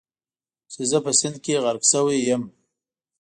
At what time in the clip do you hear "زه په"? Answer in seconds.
0.89-1.11